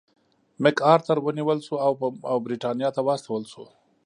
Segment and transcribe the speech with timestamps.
[0.61, 1.75] مک ارتر ونیول شو
[2.31, 3.65] او برېټانیا ته واستول شو.